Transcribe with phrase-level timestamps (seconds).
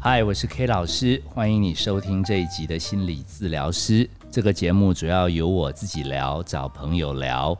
[0.00, 4.08] 嗨，我是 K 老师，欢迎你收听这一集的心理治疗师。
[4.30, 7.58] 这个节目主要由我自己聊，找朋友聊。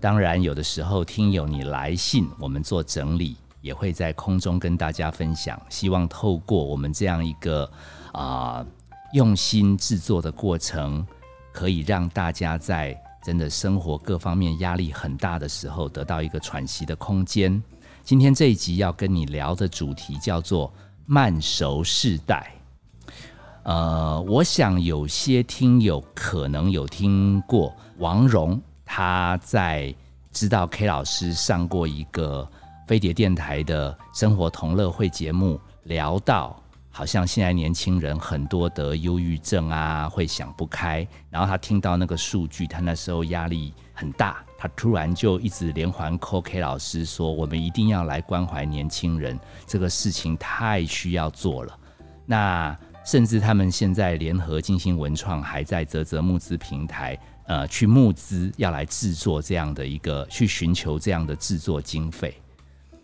[0.00, 5.60] 当然，有的时候听友你来信，我们做整理，也会在空中跟大家分享。
[5.68, 7.68] 希望透过我们这样一个
[8.12, 8.64] 啊
[9.12, 11.04] 用心制作的过程，
[11.52, 17.60] 可以让大家在真的生活各方面压力很大的时候，得到一个喘息的空间。
[18.04, 20.72] 今天这一集要跟你聊的主题叫做
[21.12, 22.52] 慢熟世代。
[23.64, 29.92] 呃，我想有些听友可能有听过王蓉，他在
[30.30, 32.48] 知道 K 老师上过一个
[32.86, 41.04] 飞碟电台的生活同乐会节目，聊到好像现在年轻人很多得忧郁症啊，会想不开。
[41.28, 51.78] 然后他听到那个数据，他那时候压力很大，他突然就一直连环 call K 老师说：“我们一定要来关怀年轻人，这个事情太需要做了。”
[52.26, 62.36] 那甚至他们现在联合金星文创，还在泽泽募资平台，呃，去募资要来制作这样的一个，去寻求这样的制作经费。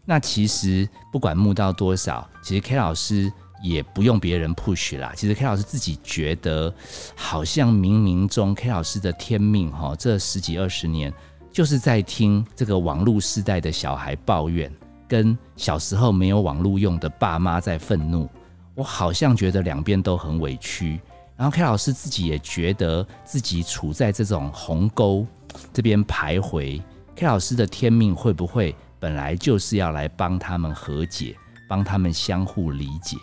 [0.05, 5.15] 那其实不管募到多少，其实 K 老师也不用别人 push 啦。
[5.17, 6.73] 其实 K 老师自己觉得，
[7.17, 11.13] 好像冥冥中 K 老师的天命哈，这十几二十年
[11.57, 14.71] 就是在听这个网络时代的小孩抱怨，
[15.09, 18.29] 跟小时候没有网络用的爸妈在愤怒。
[18.75, 21.01] 我好像觉得两边都很委屈，
[21.35, 25.27] 然后 K 老师自己也觉得自己处在这种鸿沟
[25.73, 26.79] 这边徘徊。
[27.15, 31.35] K 老师的天命会不会本来就是要来帮他们和解，
[31.67, 33.17] 帮他们相互理解？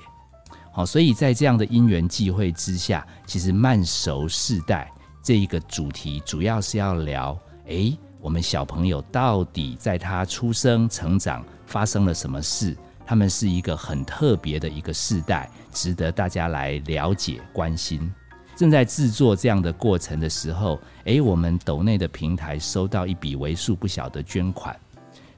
[0.72, 12.74] 好，所以在这样的因缘际会之下，其实慢熟世代这一个主题主要是要聊：诶，我们小朋友到底在他出生、成长发生了什么事？
[13.06, 18.10] 他们是一个很特别的一个世代，值得大家来了解、关心。
[18.56, 24.74] 正在制作这样的过程的时候，诶，我们斗内的平台收到一笔为数不小的捐款，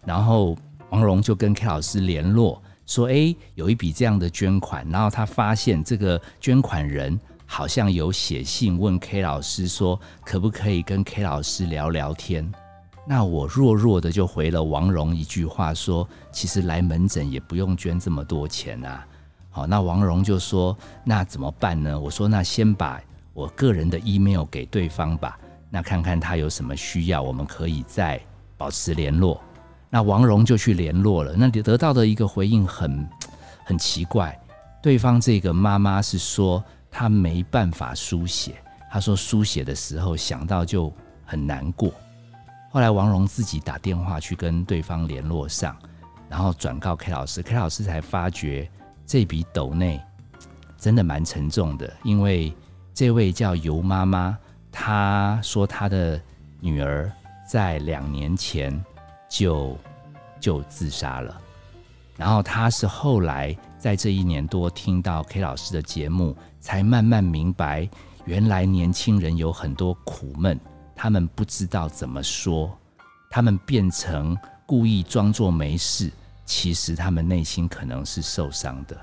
[0.06, 0.56] 然后
[0.92, 12.48] 王蓉就跟 K 老师联络，说：“诶，有一笔这样的捐款。”然后他发现这个捐款人好像有写信问 K 老师说：“可不可以跟 K 老师聊聊天？”
[13.08, 19.06] 那我弱弱的就回了王蓉一句话，说：“其实来门诊也不用捐这么多钱啊。”
[19.52, 23.00] 好，那王蓉就说：“那怎么办呢？”我说：“那先把
[23.32, 25.38] 我个人的 email 给对方吧，
[25.70, 28.20] 那看看他有什么需要，我们可以再
[28.58, 29.40] 保持联络。”
[29.88, 33.08] 那王蓉就去联络了，那得到的一个回应很
[33.64, 34.38] 很奇怪，
[34.82, 36.62] 对方这个妈妈是说
[36.92, 38.56] 她没办法书写，
[38.92, 40.92] 她说书写的时候想到就
[41.24, 41.94] 很难过。
[42.76, 45.78] 后来王蓉自己打电话去跟对方联络上，
[46.28, 48.70] 然后转告 K 老师，K 老师才发觉
[49.06, 49.98] 这笔斗内
[50.78, 52.54] 真的蛮沉重的，因为
[52.94, 54.38] 这位叫尤妈妈，
[54.74, 56.22] 她说她的
[56.60, 57.10] 女儿
[57.50, 58.84] 在两年前
[59.30, 59.78] 就
[60.42, 61.40] 就自杀了，
[62.18, 67.90] 然后她是后来在这一年多听到 K 老师的节目，才慢慢明白，
[68.26, 70.60] 原来年轻人有很多苦闷。
[70.96, 72.76] 他们不知道怎么说，
[73.30, 76.12] 他们变成故意装作没事，
[76.46, 78.98] 其实他们内心可能是受伤的。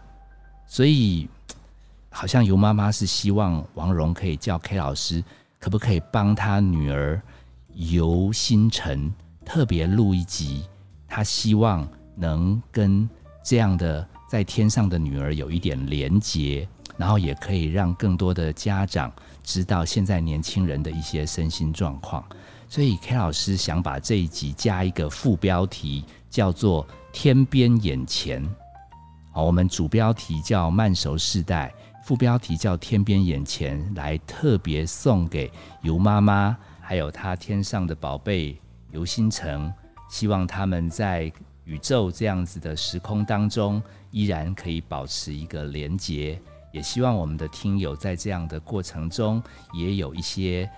[0.67, 1.29] 所以，
[2.11, 5.23] 好像尤妈妈是希望王蓉可以叫 K 老师，
[5.61, 7.21] 可不可以帮他女儿
[7.75, 9.13] 尤星辰
[9.45, 10.65] 特别录一集？
[11.07, 11.87] 他希望
[12.17, 13.09] 能跟
[13.45, 16.67] 这样的在天上的女儿有一点连结，
[16.97, 19.13] 然后也可以让更多的家长。
[19.45, 22.25] 知道现在年轻人的一些身心状况，
[22.69, 28.41] 所以 K 老师想把这一集加一个副标题，叫做“天边眼前”。
[29.35, 31.75] 好，我们主标题叫“慢熟世代”，
[32.07, 38.57] 副标题叫“天边眼前”，来特别送给尤妈妈，还有她天上的宝贝
[38.93, 39.73] 尤星辰，
[40.09, 41.33] 希望他们在
[41.65, 43.83] 宇宙这样子的时空当中，
[44.13, 46.41] 依然可以保持一个连结。
[46.73, 49.43] 也希望我们的听友在这样的过程中，
[49.75, 50.69] 也有一些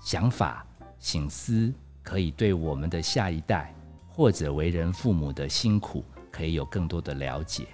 [0.00, 0.64] 想法、
[1.00, 1.72] 醒思，
[2.04, 3.74] 可以对我们的下一代
[4.08, 7.66] 或者为人父母的辛苦，可以有更多的了解。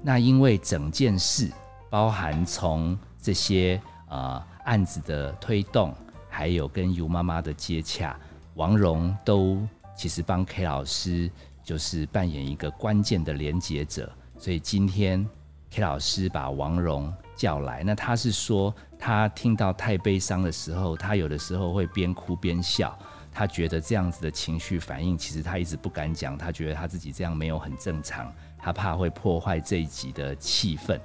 [0.00, 1.50] 那因为整件事，
[1.90, 5.92] 包含从这些呃案子的推动，
[6.28, 8.16] 还有跟尤妈妈的接洽，
[8.54, 9.60] 王蓉都
[9.96, 11.28] 其实帮 K 老师
[11.64, 15.28] 就是扮演一个关键的连接者，所以今天。
[15.74, 22.96] K 老师把王蓉叫来，那他是说，他听到太悲伤的时候，他有的时候会边哭边笑。
[23.34, 26.36] 他觉得这样子的情绪反应，其实他一直不敢讲。
[26.36, 31.00] 他觉得他自己这样没有很正常，他怕会破坏这一集的气氛。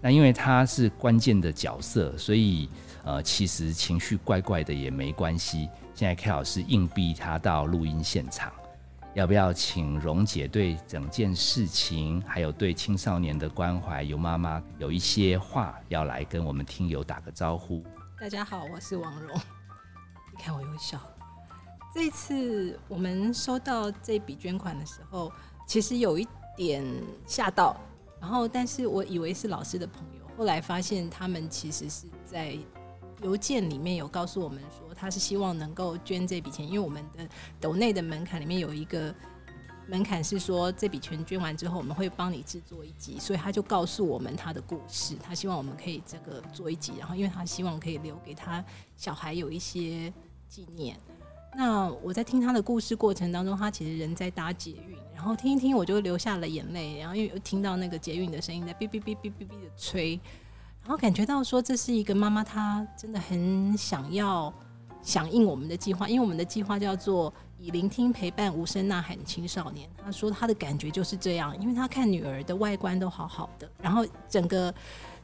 [0.00, 2.70] 那因为他是关键的角色，所以
[3.04, 5.68] 呃，其实情绪怪怪的也没关系。
[5.94, 8.50] 现在 K 老师硬逼他到录音现场，
[9.16, 17.82] 要不要请蓉姐对整件事情，还有对青少年的关怀，由妈妈有一些话要来跟我们听友打个招呼。
[18.20, 19.34] 大家好，我是王蓉。
[20.30, 21.00] 你看我又笑。
[21.94, 25.32] 这次我们收到这笔捐款的时候，
[25.66, 26.84] 其实有一点
[27.26, 27.74] 吓到，
[28.20, 32.54] 然后但是我以为是老师的朋友，后来发现他们其实是在
[33.22, 34.86] 邮件里面有告诉我们说。
[34.98, 37.28] 他是希望能够捐这笔钱，因为我们的
[37.60, 39.14] 斗内的门槛里面有一个
[39.86, 48.64] 门槛是说，这笔钱捐完之后，我们会帮你制作一集，所以他就告诉我们他的故事，他希望我们可以这个做一集，然后因为他希望可以留给他
[48.96, 50.10] 小孩有一些
[50.48, 50.96] 纪念。
[51.54, 60.18] 那我在听他的故事过程当中，他其实人在搭捷运，然后听一听我就流下了眼泪，然后又听到那个捷运的声音在哔哔哔哔哔哔的吹，
[60.86, 64.52] 然后感觉到说这是一个妈妈，她真的很想要。
[65.02, 69.88] 响应我们的计划，因为我们的计划叫做以聆听陪伴无声呐喊青少年。
[69.96, 74.74] 她说她的感觉就是这样，因为她看女儿的外观都好好的，然后整个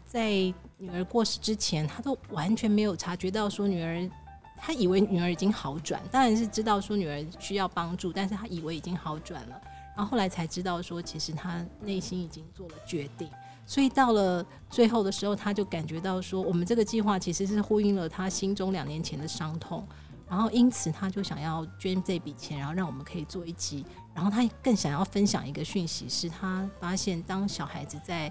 [0.06, 0.30] 在
[0.78, 4.08] 女儿过世之前，她都完全没有察觉到说女儿，
[4.56, 9.60] 他以为女儿已经好转，当然是知道说女儿需要帮助，但是他以为已经好转了，
[9.96, 13.28] 然后后来才知道说其实他内心已经做了决定。
[13.66, 19.86] 所以到了最后的时候，他就感觉到说，我们这个计划其实是呼应了他心中两年前的伤痛，
[20.28, 23.84] 然后因此他就想要捐这笔钱，然后让我们可以做一集。
[24.14, 28.30] 然后他更想要分享一个讯息，是他发现当小孩子在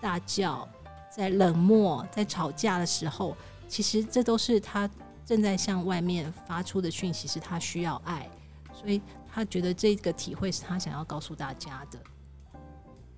[0.00, 0.68] 大叫、
[1.10, 3.34] 在冷漠、在吵架的时候，
[3.66, 4.90] 其实这都是他
[5.24, 8.28] 正在向外面发出的讯息，是他需要爱。
[8.74, 11.98] 所以他觉得这个体会是他想要告诉大家的。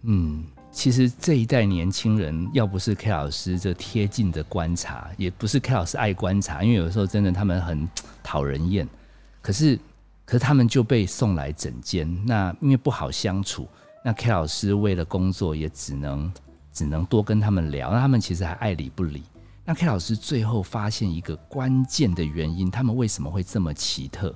[0.03, 0.45] 嗯。
[0.71, 7.89] 其实这一代年轻人，要不是 K 老师这贴近的观察，也不是 K 老师爱观察，因为有时候真的他们很
[8.23, 8.87] 讨人厌。
[9.41, 9.79] 可是，
[10.27, 13.67] 可是他们就被送来诊间，那因为不好相处，
[14.05, 16.31] 那 K 老师为了工作，也只能
[16.71, 17.91] 只能多跟他们聊。
[17.91, 19.23] 那他们其实还爱理不理。
[19.65, 24.33] 那 K 老师最后发现一个关键的原因，他们为什么会这么奇特？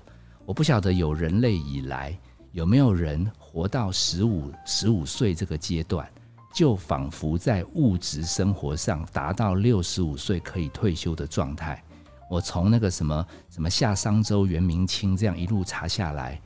[0.46, 2.18] 我不晓得有人类以来
[2.52, 6.10] 有没有人活到十五十五岁这个阶段。
[6.54, 11.82] 就仿佛在物质生活上达到六十五岁可以退休的状态。
[12.28, 16.38] 我从那个什么什么夏商周、元明清这样一路查下来，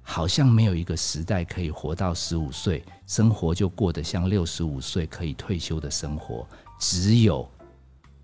[0.00, 6.46] 好像没有一个时代可以活到十五岁，生活就过得像六十五岁可以退休的生活。
[6.78, 7.46] 只有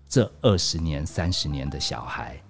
[0.09, 2.41] 这二十年、三十年的小孩，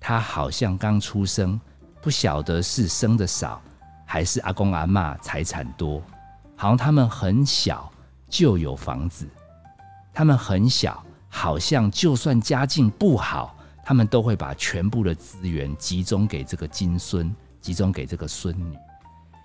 [0.00, 1.60] 他好像刚出生，
[2.00, 3.60] 不晓得是生的少，
[4.12, 6.02] 还是阿公阿妈财产多，
[6.56, 7.88] 好像他们很小。
[8.28, 9.28] 就有房子，
[10.12, 18.78] 他们很小，好像就算家境不好，他们都会把全部的资源集中给这个金孙，集中给这个孙女。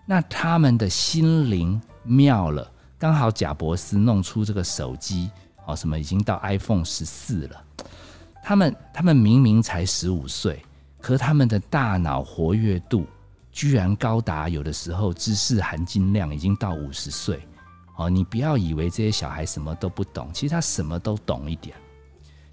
[0.06, 5.32] 那他们的心灵妙了，刚好贾博士弄出这个手机，
[5.66, 7.64] 哦，什么已经到 iPhone 十四了。
[8.44, 10.64] 他们他们明明才十五岁，
[11.02, 13.08] 可他们的大脑活跃度
[13.56, 17.48] 居然高达，有的时候知识含金量已经到五十岁。
[17.96, 21.74] 哦，你不要以为这些小孩什么都不懂，其实他什么都懂一点，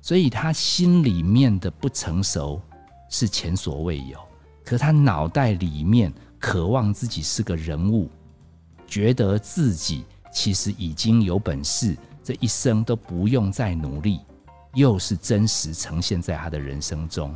[0.01, 2.63] 所以他心里面的不成熟
[3.09, 4.17] 是前所未有，
[4.65, 8.09] 可他脑袋里面渴望自己是个人物，
[8.87, 14.21] 觉得自己其实已经有本事，这一生都不用再努力，
[14.75, 17.35] 又是真实呈现在他的人生中，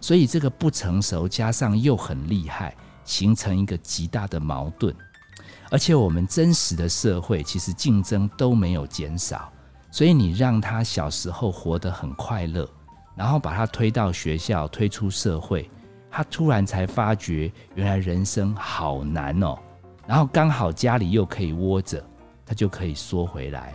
[0.00, 2.74] 所以这个不成熟加上又很厉害，
[3.06, 4.94] 形成一个极大的矛盾。
[5.70, 9.50] 而且我们真实的社会其实竞争都没有减少，
[9.90, 12.68] 所以你让他小时候活得很快乐，
[13.16, 15.70] 然后把他推到学校，推出社会，
[16.10, 19.58] 他突然才发觉原来人生好难哦。
[20.06, 22.04] 然后刚好家里又可以窝着，
[22.44, 23.74] 他就可以缩回来。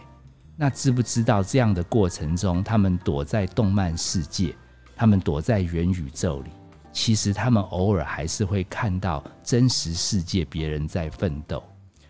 [0.56, 4.56] 那知不知道这样的过程中，他们躲在动漫世界，
[4.96, 6.52] 他们躲在元宇宙里，
[6.92, 11.64] 其实他们偶尔还是会看到真实世界别人在奋斗。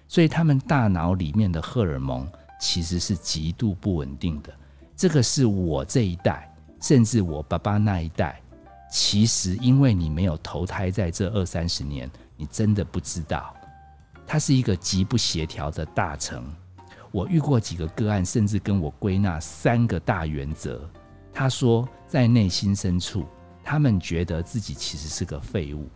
[0.07, 2.27] 所以他们大脑里面的荷尔蒙
[2.59, 4.53] 其实是极度不稳定的。
[4.95, 8.41] 这个是我这一代，甚至我爸爸那一代，
[8.91, 13.55] 其实因为你没有投胎在这二三十年，你真的不知道，
[14.27, 16.43] 它是一个极不协调的大成。
[17.11, 20.89] 我遇过几个个案，甚至跟我归纳三个大原则。
[21.33, 23.25] 他说，在内心深处，
[23.63, 25.89] 他们觉得自己其实是个废物。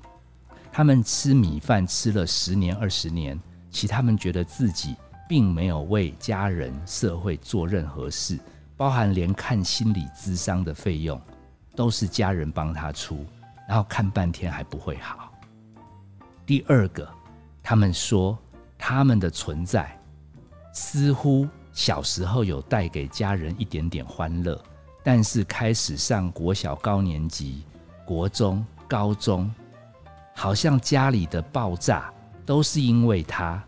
[0.72, 3.40] 他们吃米饭吃了十年、二十年。
[3.72, 4.96] 其实他们觉得自己
[5.28, 8.40] 并没有为家人、社会做任何事，
[8.78, 11.22] 包含连看心理咨商的费用，
[11.76, 13.26] 都是家人帮他出，
[13.68, 15.30] 然后看半天还不会好。
[16.46, 17.06] 第二个，
[17.62, 18.38] 他们说
[18.78, 20.02] 他们的存在
[20.74, 24.58] 似乎小时候有带给家人一点点欢乐，
[25.06, 27.62] 但是开始上国小高年级、
[28.04, 29.54] 国中、高中，
[30.34, 32.12] 好像家里的爆炸
[32.44, 33.64] 都是因为他。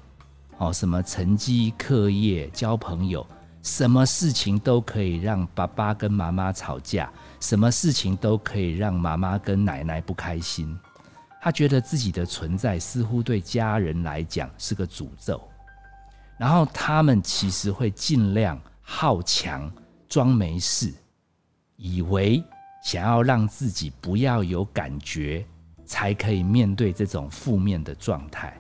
[0.58, 3.24] 哦，什么成绩、课业、交朋友，
[3.62, 7.08] 什么事情都可以让爸爸跟妈妈吵架，
[7.40, 10.76] 什么事情都可以让妈妈跟奶奶不开心。
[11.40, 15.40] 他觉得自己的存在似乎对家人来讲是个诅咒，
[16.40, 19.72] 然后他们其实会尽量好强、
[20.10, 20.92] 装没事，
[21.78, 22.44] 以为
[22.84, 25.46] 想要让自己不要有感觉，
[25.86, 28.60] 才可以面对这种负面的状态。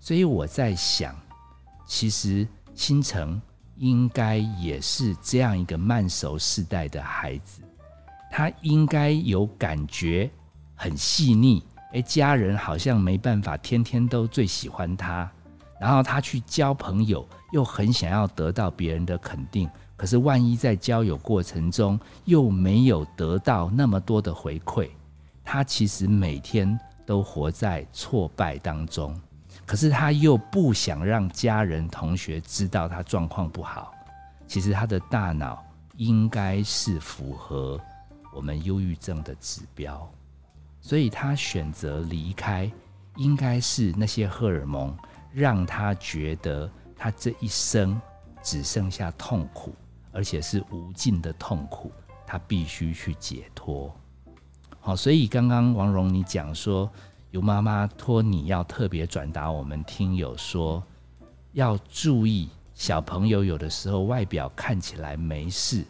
[0.00, 1.14] 所以我在想。
[1.88, 2.44] 其实，
[2.74, 3.40] 新城
[3.76, 7.62] 应该也是这样一个慢熟世代的孩子，
[8.28, 10.28] 他应该有感觉，
[10.74, 11.62] 很细腻。
[11.92, 15.30] 诶，家人好像没办法天天都最喜欢他，
[15.80, 19.70] 然后他去交朋友，又很想要得到别人的肯定。
[19.96, 24.90] 可是，万一在交友过程中又没有得到那么多的回馈，
[25.42, 29.18] 他其实每天都活在挫败当中。
[29.64, 33.92] 可是他又不想让家人、同学知道他状况不好。
[34.46, 35.64] 其实他的大脑
[35.96, 37.80] 应该是符合
[38.34, 40.08] 我们忧郁症的指标，
[40.80, 42.70] 所以他选择离开，
[43.16, 44.94] 应该是那些荷尔蒙
[45.32, 48.00] 让他觉得他这一生
[48.42, 49.74] 只剩下痛苦，
[50.16, 51.92] 而且是无尽的痛苦，
[52.26, 53.94] 他必须去解脱。
[54.80, 56.90] 好，所以刚刚王蓉你讲说。
[57.32, 60.82] 有妈妈托你要特别转达我们听友说，
[61.52, 65.84] 要注意小朋友有的时候外表看起来没事，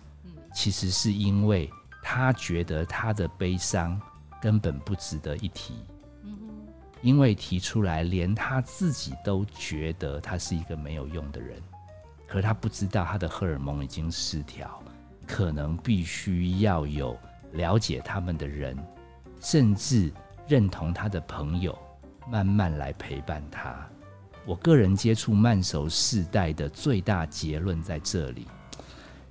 [0.53, 1.71] 其实是因为
[2.03, 4.01] 他觉得他的悲伤
[4.43, 5.75] 根本不值得一提，
[7.01, 11.63] 因为提出来连他自己都觉得他是一个没有用的人，
[12.27, 14.83] 可是他不知道他的荷尔蒙已经失调，
[15.27, 17.19] 可能必须要有
[17.53, 18.77] 了解他们的人，
[19.41, 20.13] 甚至。
[20.49, 21.77] 认同他的朋友，
[22.31, 23.85] 慢慢来陪伴他。
[24.45, 28.47] 我个人接触慢熟世代的最大结论在这里：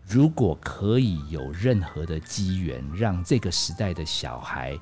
[0.05, 4.77] 如果可以有任何的机缘，让这个时代的小孩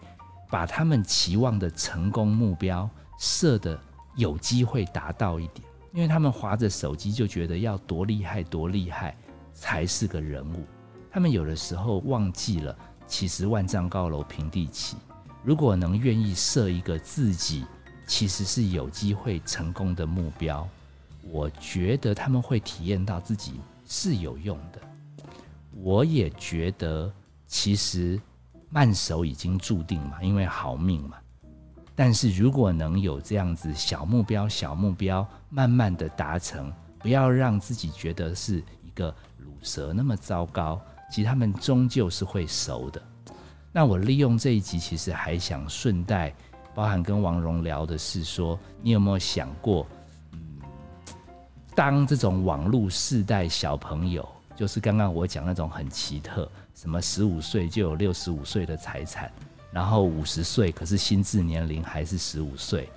[0.49, 2.89] 把他们期望的成功目标
[3.19, 3.79] 设的
[4.15, 9.15] 有机会达到一点，因为他们划着手机就觉得要多厉害多厉害
[9.53, 10.65] 才是个人物，
[11.11, 14.97] 他们有的时候忘记了，其实万丈高楼平地起。
[15.43, 17.65] 如果能愿意设一个自己
[18.07, 20.67] 其实是有机会成功的目标，
[21.29, 24.81] 我觉得他们会体验到自己是有用的。
[25.75, 27.11] 我也觉得
[27.45, 28.19] 其实
[28.69, 31.17] 慢手已经注定嘛，因为好命嘛。
[31.95, 40.81] 但是如果能有这样子小目标、小目标，慢慢的达成，不要让自己觉得是一个乳蛇那么糟糕，
[41.11, 43.01] 其实他们终究是会熟的。
[43.71, 46.33] 那我利用这一集，其实还想顺带，
[46.73, 49.85] 包含跟王蓉聊的是说，你有没有想过，
[50.31, 50.39] 嗯，
[51.75, 59.31] 当这种网络世代小朋友，就是刚刚我讲那种很奇特，什么十五岁就有六十五岁的财产，
[59.73, 62.89] 然后五十岁可是心智年龄还是十五岁，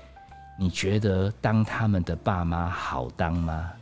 [0.58, 3.72] 你觉得当他们的爸妈好当吗？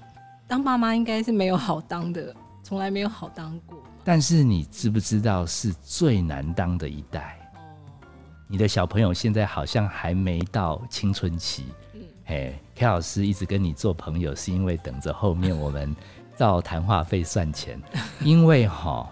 [0.47, 3.83] 当爸妈应该是没有好当的，从来没有好当过。
[4.05, 7.39] 但是你知不知道是最难当的一代？
[8.47, 11.65] 你的小朋友现在好像还没到青春期。
[11.95, 15.97] 嗯，嘿，K 老师一直跟你做朋友，是因为等着后面我们
[16.37, 17.81] 照谈话费算钱。
[18.21, 19.11] 因为哈，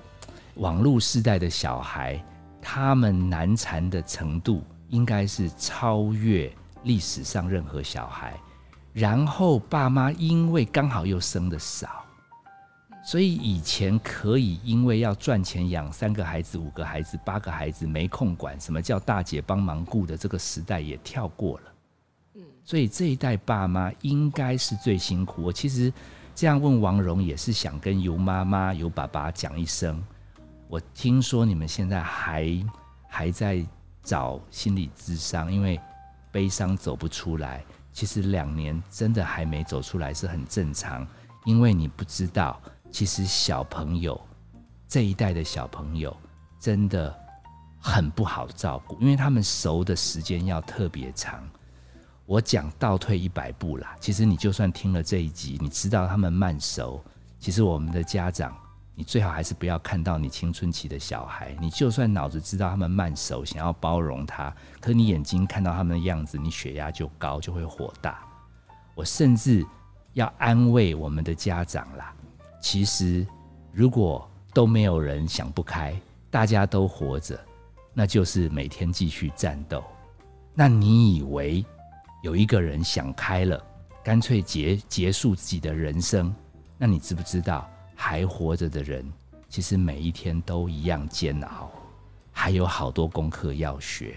[0.57, 2.23] 网络时代的小孩，
[2.63, 6.51] 他们难缠的程度应该是超越
[6.85, 8.41] 历史上任何小孩。
[8.95, 11.99] 然后爸妈因为刚好又生的少。
[13.05, 21.73] 所以以前可以因为要赚钱养三个孩子、五个孩子、八个孩子没空管，什么叫大姐帮忙顾的这个时代也跳过了。
[22.65, 25.43] 所以这一代爸妈应该是最辛苦。
[25.43, 25.93] 我其实
[26.33, 30.01] 这样问王蓉，也是想跟尤妈妈、尤爸爸讲一声。
[30.73, 32.49] 我听说你们现在还
[33.07, 33.63] 还在
[34.03, 35.79] 找心理咨商，因为
[36.31, 37.63] 悲伤走不出来。
[37.93, 41.07] 其实两年真的还没走出来是很正常，
[41.45, 42.59] 因为你不知道。
[42.91, 44.19] 其实小朋友
[44.89, 46.17] 这一代的小朋友
[46.59, 47.15] 真的
[47.79, 51.47] 很不好照顾，因为他们熟的时间要特别长。
[52.25, 57.05] 我讲倒退一百步啦，其实你就算听了这一集，你知道他们慢熟，
[57.39, 58.57] 其实我们的家长，
[58.95, 61.57] 你最好还是不要看到你青春期的小孩。
[61.61, 68.23] 你就算脑子知道他们慢熟，想要包容他，可你眼睛看到他们的样子，你血压就高，就会火大。
[68.95, 69.67] 我甚至
[70.13, 72.15] 要安慰我们的家长啦。
[72.61, 73.27] 其实，
[73.73, 75.99] 如果都没有人想不开，
[76.31, 77.41] 大家都活着，
[77.95, 79.83] 那就是每天继续战斗。
[80.55, 81.65] 那你以为
[82.23, 83.65] 有一个人想开了，
[84.05, 86.33] 干脆结结束自己的人生？
[86.77, 87.67] 那你知不知道，
[88.05, 89.09] 还活着的人，
[89.49, 91.71] 其实每一天都一样煎熬，
[92.33, 94.17] 还有好多功课要学。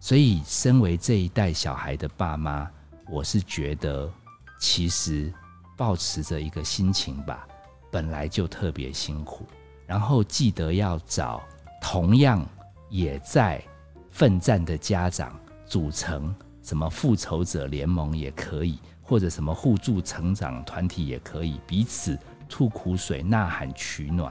[0.00, 2.68] 所以，身为这一代小孩的爸妈，
[3.08, 4.10] 我是觉得，
[4.58, 5.32] 其实
[5.76, 7.46] 保持着一个心情吧，
[7.88, 9.46] 本来就特别辛苦。
[9.86, 11.40] 然后记得要找
[11.80, 12.44] 同样
[12.88, 13.62] 也在
[14.10, 15.38] 奋战的家长。
[15.66, 16.34] 组成
[16.64, 22.18] 什么复仇者联盟也可以，或者什么互助成长团体也可以，彼此
[22.50, 24.30] 吐苦水、呐喊取暖，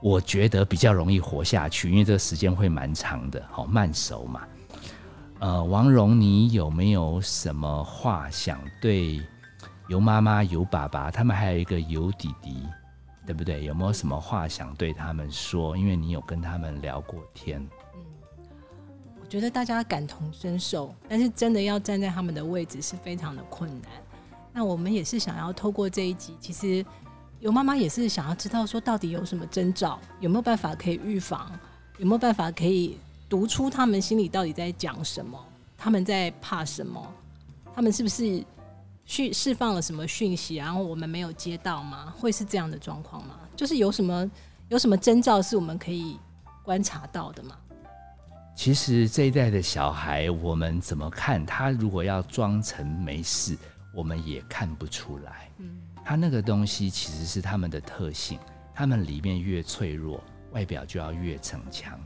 [0.00, 4.42] 我觉得比较容易活下去，因为这个时间会蛮长的，好慢熟嘛。
[5.40, 9.20] 呃，王蓉，你有没有什么话想对
[9.88, 12.66] 尤妈妈、尤爸爸，他们还有一个尤弟弟，
[13.26, 13.64] 对不对？
[13.64, 15.76] 有没有什么话想对他们说？
[15.76, 17.60] 因为你有跟他们聊过天。
[17.94, 18.00] 嗯，
[19.20, 23.90] 我觉得大家感同身受，但是真的要站在他们的位置是非常的困难。
[24.52, 26.84] 那我们也是想要透过这一集，其实
[27.40, 31.50] 有妈妈也是想要知道说，到底有什么征兆，有没有办法可以预防，
[31.98, 35.38] 有没有办法可以读出他们心里到底在讲什么，
[35.76, 37.14] 他们在怕什么，
[37.74, 38.44] 他们是不是
[39.06, 42.12] 去释放了什么讯息，然后我们没有接到吗？
[42.18, 43.38] 会是这样的状况吗？
[43.54, 44.30] 就是有什么
[44.68, 46.18] 有什么征兆是我们可以
[46.64, 47.56] 观察到的吗？
[48.56, 51.70] 其实这一代的小孩，我们怎么看他？
[51.70, 53.56] 如果要装成没事，
[53.94, 55.48] 我们也看不出来。
[55.58, 55.78] 嗯，
[56.08, 58.38] 他那个东西其实是他们的特性，
[58.74, 62.00] 他们里面越脆弱，外表就要越逞强。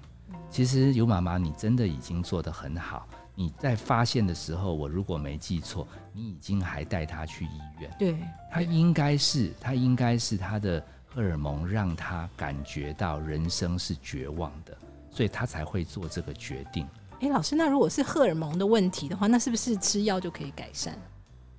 [0.51, 3.07] 其实尤妈妈，你真的已经做得很好。
[3.37, 7.89] 你在发现的时候，我如果没记错，你已经还带他去医院。
[7.97, 8.19] 对，
[8.51, 14.77] 他应该是，他应该是他的荷尔蒙让他感觉到人生是绝望的。
[15.13, 16.85] 所以他才会做这个决定。
[17.21, 20.99] 哎，老师，那如果是荷尔蒙的问题的话，那是不是吃药就可以改善？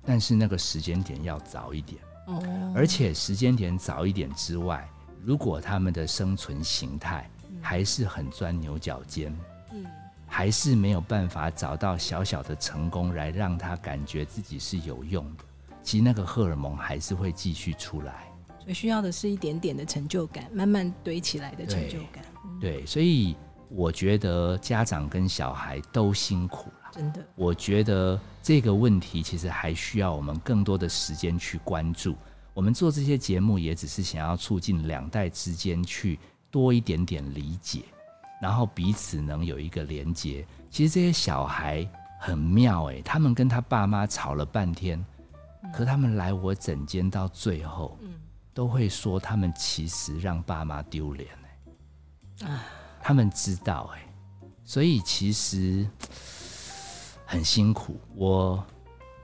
[0.04, 2.72] 但是那个时间点要早一点哦。
[2.74, 4.88] 而且时间点早一点之外，
[5.22, 7.28] 如果他们的生存形态
[7.60, 9.36] 还是很钻牛角尖，
[9.72, 9.84] 嗯，
[10.26, 15.44] 还是没有办法找到小小的成功来让他感觉自己是有用的，
[15.82, 18.26] 其实那个荷尔蒙还是会继续出来。
[18.60, 22.24] 所以需要的是一点点的成就感，慢慢堆起来的成就感。
[22.60, 23.36] 对，所以。
[23.70, 27.24] 我觉得家长跟小孩都辛苦了，真的。
[27.34, 32.14] 我觉得这个问题其实还需要我们更多的时间去关注。
[32.52, 36.18] 我们做这些节目也只是想要促进两代之间去
[36.52, 37.82] 多一点点理解，
[38.40, 40.46] 然后彼此能有一个连接。
[40.70, 41.84] 其实这些小孩
[42.20, 45.04] 很妙诶，他们跟他爸妈吵了半天，
[45.72, 48.14] 可他们来我诊间到最后，嗯，
[48.52, 51.28] 都会说他们其实让爸妈丢脸
[52.44, 52.58] 哎，
[53.02, 54.06] 他们知道哎，
[54.64, 55.84] 所以其实
[57.34, 57.98] 很辛苦。
[58.14, 58.64] 我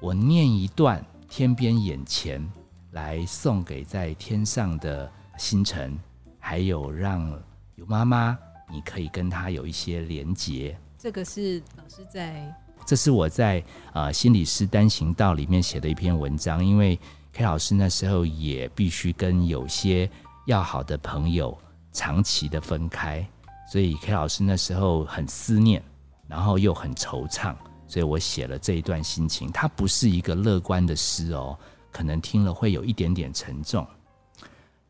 [0.00, 2.44] 我念一段天边眼前，
[2.90, 5.96] 来送给在天上的星辰，
[6.40, 7.30] 还有让
[7.76, 8.36] 有妈妈，
[8.68, 10.76] 你可以跟他有一些连结。
[10.98, 12.52] 这个是老师在，
[12.84, 16.64] 这是我在呃心理师单行道里面写的一篇文章。
[16.64, 16.98] 因为
[17.32, 20.10] K 老师那时候也必须跟有些
[20.48, 21.56] 要好的朋友
[21.92, 23.24] 长期的分开。
[23.70, 25.80] 所以 K 老师那时候很思念，
[26.26, 27.54] 然后又很惆怅，
[27.90, 29.50] 所以我写了这一段心情。
[29.50, 31.58] 它不是一个乐观的诗哦，
[31.90, 33.84] 可能听了会有一点点沉重。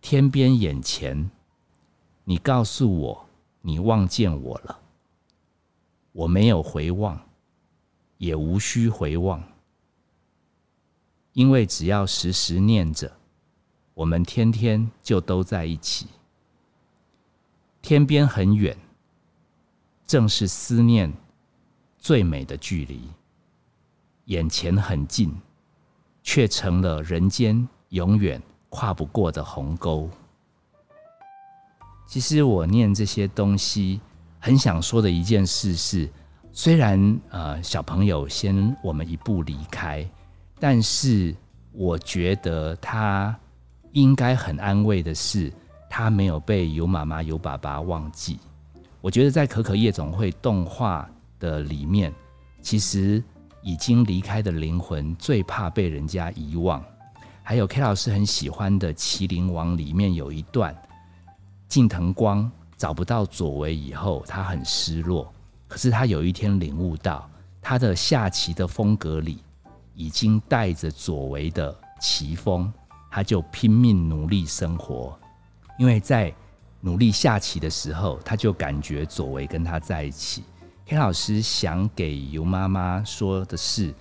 [0.03, 1.31] 天边眼前，
[2.25, 3.27] 你告诉我
[3.63, 4.79] 你望见我了，
[6.13, 7.19] 我没有回望，
[8.19, 9.43] 也无需回望，
[11.33, 13.11] 因为只要时时念着，
[13.95, 16.07] 我们天天就都在一起。
[17.81, 18.77] 天边很远，
[20.07, 21.11] 正是思念
[22.01, 22.99] 最美的距离；
[24.25, 25.33] 眼前很近，
[26.23, 30.09] 却成了人间永远跨不过的鸿沟。
[32.09, 34.01] 其实我念这些东西，
[34.41, 36.11] 很想说的一件事是：
[36.51, 40.05] 虽然呃小朋友先我们一步离开，
[40.59, 41.33] 但是
[41.71, 43.39] 我觉得他
[43.93, 45.53] 应该很安慰的是。
[45.93, 48.39] 他没有被有妈妈有爸爸忘记。
[49.01, 52.15] 我觉得在可可夜总会动画的里面，
[52.63, 53.21] 其实
[53.63, 56.81] 已经离开的灵魂最怕被人家遗忘。
[57.43, 60.73] 还有 K 老师很喜欢的《麒麟王》里面有一段，
[61.67, 65.33] 近藤光找不到佐为以后，他很失落。
[65.67, 67.29] 可是他有一天领悟到，
[67.61, 69.43] 他的下棋的风格里
[69.95, 72.73] 已经带着左为的棋风，
[73.11, 75.19] 他就拼命努力生活。
[75.79, 76.33] 因为在
[76.81, 80.45] 努力下棋的时候，他就感觉左为跟他在一起。
[80.91, 83.95] K 老师想给尤妈妈说的是：，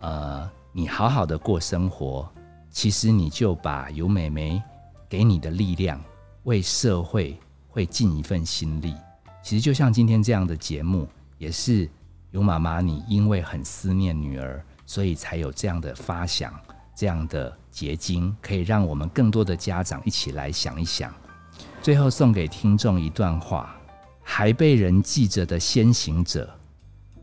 [0.00, 2.28] 呃，你好好的过生活，
[2.68, 4.62] 其实你就把尤美眉
[5.08, 5.98] 给你的力量，
[6.42, 7.40] 为社会
[7.70, 8.94] 会尽一份心力。
[9.42, 11.88] 其实就像今天这样的节目，也是
[12.32, 16.52] 尤妈妈你因为很思念女儿，所以才有这样的发想，
[16.94, 21.10] 这样的结晶，可以让我们更多的家长一起来想一想。
[21.80, 23.74] 最后送给听众一段话。
[24.24, 26.52] 还被人记着的先行者，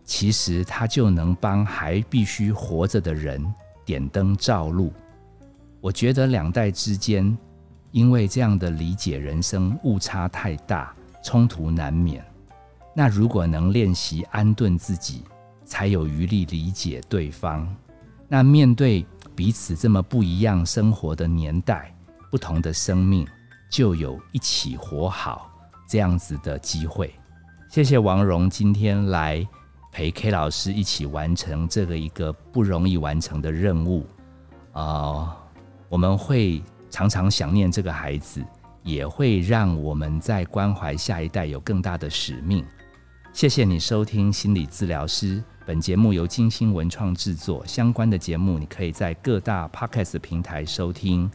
[0.05, 3.43] 其实他就能帮还必须活着的人
[3.83, 4.93] 点灯照路。
[5.81, 7.35] 我觉得两代之间，
[7.91, 12.23] 因为这样的理解人生误差太大，冲突难免。
[12.93, 15.23] 那如果能练习安顿自己，
[15.65, 17.67] 才有余力理解对方。
[18.27, 21.93] 那面对彼此这么不一样生活的年代，
[22.29, 23.27] 不同的生命，
[23.69, 25.50] 就有一起活好。
[25.91, 27.13] 这样子的机会，
[27.67, 29.45] 谢谢王蓉今天来
[29.91, 34.05] 陪 K 老师一起完成这个一个不容易完成的任务
[34.71, 35.35] 啊！
[35.89, 38.41] 我们会常常想念这个孩子，
[38.83, 42.65] 也会让我们在关怀下一代有更大的使命。
[43.33, 51.29] 谢谢你收听心理治疗师，本节目由金星文创制作，相关的节目你可以在各大 Podcast 平台收听，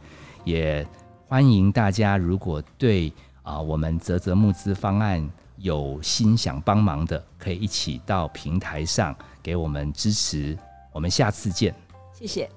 [0.44, 0.88] 也
[1.28, 3.12] 欢迎大家如果对。
[3.46, 5.24] 啊，我们泽泽募资方案
[5.58, 10.58] 有心想帮忙的，可以一起到平台上给我们支持。
[10.92, 11.72] 我们下次见，
[12.12, 12.50] 谢谢。